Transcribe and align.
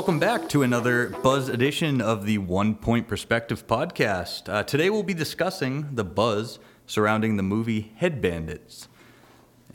Welcome 0.00 0.18
back 0.18 0.48
to 0.48 0.62
another 0.62 1.10
Buzz 1.22 1.50
edition 1.50 2.00
of 2.00 2.24
the 2.24 2.38
One 2.38 2.74
Point 2.74 3.06
Perspective 3.06 3.66
podcast. 3.66 4.48
Uh, 4.48 4.62
today 4.62 4.88
we'll 4.88 5.02
be 5.02 5.12
discussing 5.12 5.94
the 5.94 6.04
buzz 6.04 6.58
surrounding 6.86 7.36
the 7.36 7.42
movie 7.42 7.92
Head 7.96 8.22
Bandits. 8.22 8.88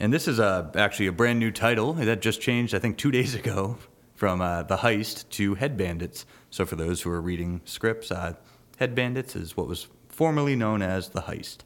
And 0.00 0.12
this 0.12 0.26
is 0.26 0.40
a, 0.40 0.72
actually 0.74 1.06
a 1.06 1.12
brand 1.12 1.38
new 1.38 1.52
title 1.52 1.92
that 1.92 2.20
just 2.20 2.40
changed, 2.40 2.74
I 2.74 2.80
think, 2.80 2.98
two 2.98 3.10
days 3.12 3.36
ago 3.36 3.78
from 4.16 4.40
uh, 4.40 4.64
The 4.64 4.78
Heist 4.78 5.28
to 5.28 5.54
Head 5.54 5.76
Bandits. 5.76 6.26
So 6.50 6.66
for 6.66 6.74
those 6.74 7.02
who 7.02 7.10
are 7.10 7.20
reading 7.20 7.60
scripts, 7.64 8.10
uh, 8.10 8.34
Head 8.78 8.96
Bandits 8.96 9.36
is 9.36 9.56
what 9.56 9.68
was 9.68 9.86
formerly 10.08 10.56
known 10.56 10.82
as 10.82 11.10
The 11.10 11.22
Heist. 11.22 11.58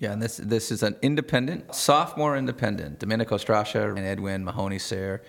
Yeah, 0.00 0.12
and 0.12 0.20
this 0.20 0.38
this 0.38 0.72
is 0.72 0.82
an 0.82 0.96
independent, 1.02 1.72
sophomore 1.72 2.36
independent. 2.36 2.98
Domenico 2.98 3.36
Strascia 3.36 3.90
and 3.90 4.04
Edwin 4.04 4.44
Mahoney 4.44 4.80
Sayre, 4.80 5.22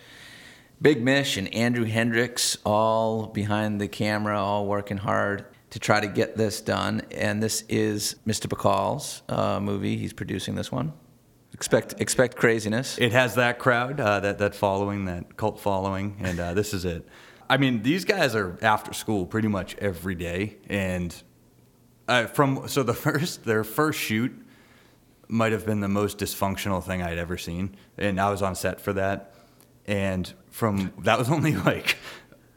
Big 0.82 1.02
Mish 1.02 1.38
and 1.38 1.52
Andrew 1.56 1.86
Hendricks, 1.86 2.58
all 2.64 3.26
behind 3.26 3.82
the 3.82 3.88
camera, 3.88 4.40
all 4.40 4.68
working 4.68 4.98
hard 4.98 5.46
to 5.72 5.80
try 5.80 6.00
to 6.00 6.08
get 6.08 6.38
this 6.38 6.62
done. 6.62 7.02
And 7.12 7.42
this 7.42 7.64
is 7.68 8.16
Mr. 8.28 8.48
Bacall's 8.48 9.24
uh, 9.28 9.60
movie. 9.60 9.98
He's 9.98 10.14
producing 10.14 10.54
this 10.54 10.72
one. 10.72 10.94
Expect 11.54 12.00
expect 12.00 12.36
craziness. 12.36 13.00
It 13.00 13.14
has 13.14 13.34
that 13.36 13.58
crowd, 13.58 14.00
uh, 14.00 14.20
that 14.20 14.38
that 14.38 14.54
following, 14.54 15.06
that 15.06 15.38
cult 15.38 15.60
following, 15.60 16.18
and 16.20 16.40
uh, 16.40 16.54
this 16.54 16.74
is 16.74 16.86
it. 16.86 17.08
I 17.50 17.58
mean, 17.58 17.82
these 17.82 18.06
guys 18.06 18.36
are 18.36 18.60
after 18.62 18.94
school 18.94 19.26
pretty 19.26 19.48
much 19.48 19.76
every 19.78 20.14
day, 20.14 20.58
and 20.70 21.16
uh, 22.08 22.26
from 22.26 22.68
so 22.68 22.84
the 22.84 22.94
first 23.06 23.46
their 23.46 23.64
first 23.64 24.00
shoot 24.00 24.32
might 25.28 25.52
have 25.52 25.66
been 25.66 25.80
the 25.80 25.88
most 25.88 26.20
dysfunctional 26.20 26.84
thing 26.84 27.02
I'd 27.02 27.18
ever 27.18 27.38
seen, 27.38 27.76
and 27.98 28.22
I 28.22 28.30
was 28.30 28.44
on 28.44 28.54
set 28.54 28.80
for 28.80 28.94
that, 28.94 29.34
and 29.88 30.32
from 30.50 30.92
that 31.00 31.18
was 31.18 31.30
only 31.30 31.56
like 31.72 31.98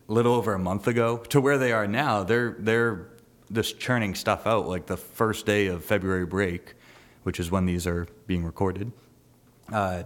a 0.08 0.12
little 0.12 0.34
over 0.34 0.54
a 0.54 0.58
month 0.58 0.86
ago 0.86 1.18
to 1.28 1.40
where 1.40 1.58
they 1.58 1.72
are 1.72 1.86
now. 1.86 2.24
They're 2.24 2.56
they're 2.58 3.06
just 3.52 3.78
churning 3.78 4.14
stuff 4.14 4.46
out 4.46 4.68
like 4.68 4.86
the 4.86 4.96
first 4.96 5.46
day 5.46 5.66
of 5.66 5.84
February 5.84 6.26
break, 6.26 6.74
which 7.22 7.40
is 7.40 7.50
when 7.50 7.66
these 7.66 7.86
are 7.86 8.06
being 8.26 8.44
recorded. 8.44 8.92
Uh, 9.72 10.04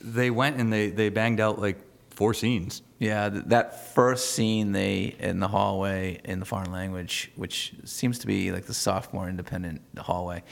they 0.00 0.30
went 0.30 0.56
and 0.56 0.72
they 0.72 0.90
they 0.90 1.08
banged 1.08 1.40
out 1.40 1.60
like 1.60 1.78
four 2.10 2.34
scenes. 2.34 2.82
Yeah, 2.98 3.30
th- 3.30 3.44
that 3.46 3.94
first 3.94 4.30
scene 4.30 4.72
they 4.72 5.16
in 5.18 5.40
the 5.40 5.48
hallway 5.48 6.20
in 6.24 6.40
the 6.40 6.46
foreign 6.46 6.72
language, 6.72 7.30
which 7.36 7.74
seems 7.84 8.18
to 8.20 8.26
be 8.26 8.52
like 8.52 8.66
the 8.66 8.74
sophomore 8.74 9.28
independent 9.28 9.82
hallway. 9.98 10.42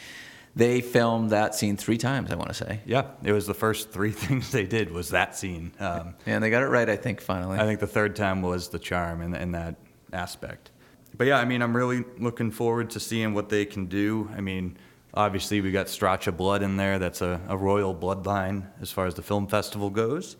They 0.57 0.81
filmed 0.81 1.31
that 1.31 1.55
scene 1.55 1.77
three 1.77 1.99
times. 1.99 2.31
I 2.33 2.35
want 2.35 2.49
to 2.49 2.55
say. 2.55 2.81
Yeah, 2.85 3.07
it 3.23 3.33
was 3.33 3.47
the 3.47 3.55
first 3.55 3.91
three 3.91 4.11
things 4.25 4.51
they 4.51 4.65
did 4.65 4.91
was 4.91 5.11
that 5.11 5.37
scene. 5.37 5.73
Um, 5.79 6.15
And 6.27 6.43
they 6.43 6.51
got 6.51 6.63
it 6.63 6.67
right, 6.69 6.89
I 6.89 6.97
think, 6.97 7.21
finally. 7.21 7.59
I 7.59 7.65
think 7.65 7.81
the 7.81 7.87
third 7.87 8.17
time 8.17 8.43
was 8.43 8.69
the 8.69 8.79
charm 8.79 9.23
in, 9.23 9.35
in 9.35 9.53
that 9.53 9.77
aspect. 10.13 10.71
But 11.17 11.27
yeah, 11.27 11.39
I 11.39 11.45
mean, 11.45 11.63
I'm 11.63 11.77
really 11.77 12.05
looking 12.19 12.51
forward 12.51 12.91
to 12.91 13.01
seeing 13.01 13.35
what 13.35 13.49
they 13.49 13.65
can 13.65 13.87
do. 13.87 14.31
I 14.37 14.41
mean, 14.41 14.77
obviously 15.15 15.61
we 15.61 15.71
got 15.71 15.87
Straccia 15.87 16.37
blood 16.37 16.63
in 16.63 16.77
there. 16.77 16.99
That's 16.99 17.21
a, 17.21 17.41
a 17.49 17.57
royal 17.57 17.95
bloodline 17.95 18.67
as 18.81 18.91
far 18.91 19.07
as 19.07 19.15
the 19.15 19.23
film 19.23 19.47
festival 19.47 19.91
goes. 19.91 20.37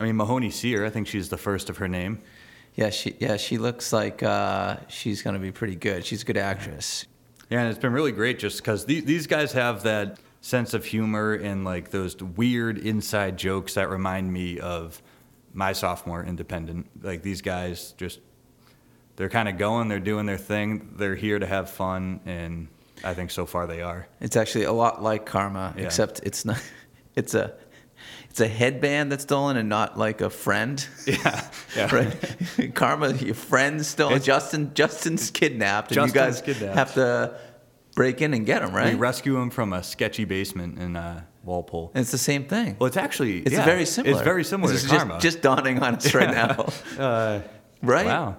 I 0.00 0.04
mean, 0.04 0.16
Mahoney 0.16 0.50
Sear, 0.50 0.84
I 0.86 0.90
think 0.90 1.06
she's 1.08 1.28
the 1.28 1.36
first 1.36 1.70
of 1.70 1.76
her 1.78 1.88
name. 1.88 2.20
Yeah, 2.74 2.88
she 2.90 3.14
yeah 3.20 3.36
she 3.36 3.58
looks 3.58 3.92
like 3.92 4.22
uh, 4.22 4.76
she's 4.88 5.20
gonna 5.22 5.38
be 5.38 5.52
pretty 5.52 5.76
good. 5.76 6.06
She's 6.06 6.22
a 6.22 6.24
good 6.24 6.38
actress. 6.38 7.04
Yeah, 7.52 7.60
and 7.60 7.68
it's 7.68 7.78
been 7.78 7.92
really 7.92 8.12
great 8.12 8.38
just 8.38 8.56
because 8.56 8.86
these, 8.86 9.04
these 9.04 9.26
guys 9.26 9.52
have 9.52 9.82
that 9.82 10.18
sense 10.40 10.72
of 10.72 10.86
humor 10.86 11.34
and 11.34 11.66
like 11.66 11.90
those 11.90 12.16
weird 12.16 12.78
inside 12.78 13.36
jokes 13.36 13.74
that 13.74 13.90
remind 13.90 14.32
me 14.32 14.58
of 14.58 15.02
my 15.52 15.74
sophomore 15.74 16.24
independent. 16.24 16.88
Like 17.02 17.20
these 17.22 17.42
guys 17.42 17.92
just, 17.98 18.20
they're 19.16 19.28
kind 19.28 19.50
of 19.50 19.58
going, 19.58 19.88
they're 19.88 20.00
doing 20.00 20.24
their 20.24 20.38
thing, 20.38 20.94
they're 20.96 21.14
here 21.14 21.38
to 21.38 21.46
have 21.46 21.68
fun, 21.68 22.20
and 22.24 22.68
I 23.04 23.12
think 23.12 23.30
so 23.30 23.44
far 23.44 23.66
they 23.66 23.82
are. 23.82 24.08
It's 24.18 24.36
actually 24.38 24.64
a 24.64 24.72
lot 24.72 25.02
like 25.02 25.26
Karma, 25.26 25.74
Yeah. 25.76 25.84
except 25.84 26.20
it's 26.24 26.46
not. 26.46 26.56
It's 27.14 27.34
a 27.34 27.52
it's 28.30 28.40
a 28.40 28.48
headband 28.48 29.12
that's 29.12 29.22
stolen 29.24 29.56
and 29.56 29.68
not 29.68 29.98
like 29.98 30.20
a 30.20 30.30
friend. 30.30 30.86
Yeah, 31.06 31.44
yeah. 31.76 31.94
right. 31.94 32.74
Karma, 32.74 33.12
your 33.14 33.34
friend's 33.34 33.86
stolen. 33.88 34.14
It's- 34.14 34.26
Justin 34.26 34.72
Justin's 34.74 35.30
kidnapped, 35.30 35.90
and 35.92 35.96
Justin's 35.96 36.14
you 36.14 36.20
guys 36.20 36.42
kidnapped. 36.42 36.76
have 36.78 36.94
to 36.94 37.38
break 37.94 38.22
in 38.22 38.32
and 38.34 38.46
get 38.46 38.62
him. 38.62 38.72
We 38.72 38.78
Right. 38.80 38.98
rescue 38.98 39.36
him 39.36 39.50
from 39.50 39.72
a 39.72 39.82
sketchy 39.82 40.24
basement 40.24 40.78
in 40.78 40.96
uh, 40.96 41.22
Walpole. 41.44 41.90
And 41.94 42.00
it's 42.02 42.10
the 42.12 42.18
same 42.18 42.44
thing. 42.44 42.76
Well, 42.78 42.86
it's 42.86 42.96
actually 42.96 43.40
it's 43.40 43.52
yeah, 43.52 43.64
very 43.64 43.84
similar. 43.84 44.14
It's 44.14 44.22
very 44.24 44.44
similar 44.44 44.72
This 44.72 44.82
to 44.84 44.88
just, 44.88 45.06
Karma. 45.06 45.20
just 45.20 45.42
dawning 45.42 45.80
on 45.82 45.96
us 45.96 46.14
right 46.14 46.30
now. 46.42 46.66
uh, 46.98 47.40
Right. 47.82 48.06
Wow. 48.06 48.36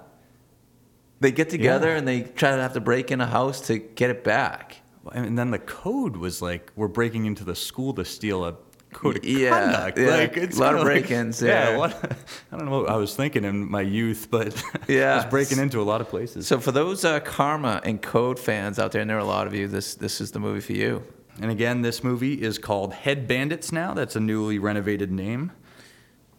They 1.20 1.32
get 1.32 1.50
together 1.50 1.90
Yeah. 1.90 1.98
and 1.98 2.08
they 2.08 2.22
try 2.22 2.56
to 2.56 2.62
have 2.62 2.74
to 2.74 2.82
break 2.82 3.12
in 3.12 3.22
a 3.22 3.26
house 3.28 3.62
to 3.68 3.78
get 3.78 4.10
it 4.10 4.24
back. 4.24 4.78
And 5.12 5.38
then 5.38 5.52
the 5.52 5.60
code 5.60 6.16
was 6.18 6.42
like, 6.42 6.72
we're 6.76 6.88
breaking 6.88 7.26
into 7.26 7.44
the 7.44 7.56
school 7.56 7.94
to 7.96 8.06
steal 8.06 8.46
a 8.46 8.56
code 8.94 9.18
of 9.18 9.26
Yeah, 9.26 9.50
conduct. 9.50 9.98
yeah, 9.98 10.06
like, 10.08 10.38
it's 10.38 10.58
a 10.58 10.60
lot 10.62 10.74
of 10.76 10.80
kinda 10.82 10.94
like- 10.94 11.08
break-ins, 11.08 11.42
Yeah, 11.42 11.70
yeah. 11.72 11.78
what, 11.78 12.18
I 12.52 12.56
don't 12.58 12.66
know 12.66 12.82
what 12.82 12.90
I 12.90 12.96
was 12.96 13.16
thinking 13.16 13.44
in 13.44 13.70
my 13.70 13.82
youth, 13.82 14.28
but 14.32 14.64
Yeah. 14.88 15.14
I 15.14 15.16
was 15.18 15.26
breaking 15.26 15.60
into 15.60 15.82
a 15.82 15.84
lot 15.84 16.02
of 16.02 16.10
places. 16.10 16.48
So 16.48 16.60
for 16.60 16.72
those 16.72 17.04
uh, 17.04 17.20
Karma 17.22 17.82
and 17.84 18.02
Code 18.02 18.40
fans 18.40 18.80
out 18.80 18.92
there, 18.92 19.02
and 19.02 19.10
there 19.10 19.18
are 19.18 19.22
a 19.22 19.26
lot 19.26 19.48
of 19.48 19.54
you, 19.54 19.68
this 19.68 19.96
this 19.96 20.22
is 20.22 20.32
the 20.32 20.40
movie 20.40 20.62
for 20.62 20.74
you. 20.74 21.04
And 21.42 21.50
again, 21.50 21.82
this 21.82 22.04
movie 22.04 22.36
is 22.42 22.60
called 22.60 22.94
Head 22.94 23.28
Bandits 23.28 23.72
now. 23.72 23.94
That's 23.96 24.16
a 24.16 24.20
newly 24.20 24.60
renovated 24.60 25.12
name. 25.12 25.52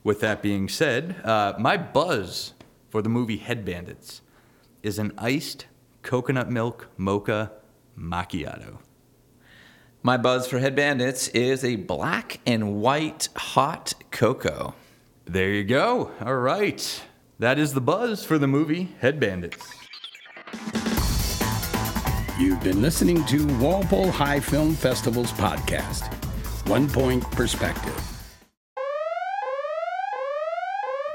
With 0.04 0.20
that 0.20 0.40
being 0.42 0.68
said, 0.68 1.16
uh, 1.24 1.54
my 1.58 1.76
buzz 1.76 2.52
for 2.90 3.02
the 3.02 3.08
movie 3.08 3.38
Head 3.38 3.64
Bandits 3.64 4.20
is 4.82 4.98
an 5.00 5.12
iced 5.18 5.66
coconut 6.02 6.50
milk 6.50 6.88
mocha 6.96 7.50
macchiato. 7.98 8.78
My 10.06 10.18
buzz 10.18 10.46
for 10.46 10.58
Head 10.58 10.76
Bandits 10.76 11.28
is 11.28 11.64
a 11.64 11.76
black 11.76 12.38
and 12.44 12.82
white 12.82 13.30
hot 13.34 13.94
cocoa. 14.10 14.74
There 15.24 15.48
you 15.48 15.64
go. 15.64 16.10
All 16.20 16.36
right. 16.36 17.02
That 17.38 17.58
is 17.58 17.72
the 17.72 17.80
buzz 17.80 18.22
for 18.22 18.36
the 18.36 18.46
movie 18.46 18.90
Head 19.00 19.18
Bandits. 19.18 19.66
You've 22.38 22.62
been 22.62 22.82
listening 22.82 23.24
to 23.24 23.46
Walpole 23.56 24.10
High 24.10 24.40
Film 24.40 24.74
Festival's 24.74 25.32
podcast, 25.32 26.12
One 26.68 26.86
Point 26.86 27.22
Perspective. 27.30 27.98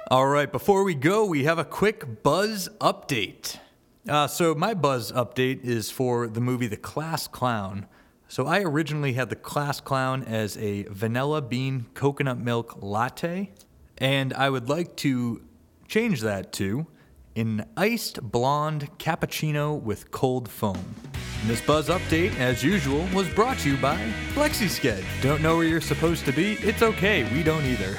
All 0.10 0.26
right, 0.26 0.52
before 0.52 0.84
we 0.84 0.96
go, 0.96 1.26
we 1.28 1.44
have 1.44 1.60
a 1.60 1.64
quick 1.64 2.24
buzz 2.24 2.68
update. 2.82 3.60
Uh, 4.08 4.26
so, 4.26 4.56
my 4.56 4.74
buzz 4.74 5.12
update 5.12 5.64
is 5.64 5.92
for 5.92 6.28
the 6.28 6.42
movie 6.42 6.66
The 6.66 6.76
Class 6.76 7.28
Clown. 7.28 7.86
So, 8.32 8.46
I 8.46 8.62
originally 8.62 9.14
had 9.14 9.30
The 9.30 9.36
Class 9.36 9.82
Clown 9.82 10.24
as 10.24 10.56
a 10.58 10.84
vanilla 10.84 11.42
bean 11.42 11.88
coconut 11.96 12.38
milk 12.38 12.78
latte, 12.80 13.52
and 13.98 14.36
I 14.36 14.52
would 14.52 14.70
like 14.70 14.96
to 14.98 15.42
change 15.88 16.22
that 16.22 16.54
to 16.54 16.86
an 17.36 17.66
iced 17.76 18.22
blonde 18.22 18.88
cappuccino 19.00 19.82
with 19.82 20.12
cold 20.12 20.48
foam. 20.48 20.94
And 21.42 21.50
this 21.50 21.62
buzz 21.62 21.90
update, 21.90 22.38
as 22.38 22.64
usual, 22.64 23.08
was 23.16 23.28
brought 23.30 23.58
to 23.60 23.72
you 23.72 23.78
by 23.78 23.98
FlexiSked. 24.36 25.04
Don't 25.24 25.42
know 25.42 25.58
where 25.58 25.66
you're 25.66 25.82
supposed 25.82 26.24
to 26.26 26.32
be? 26.32 26.54
It's 26.60 26.84
okay, 26.84 27.24
we 27.34 27.42
don't 27.42 27.66
either. 27.66 27.98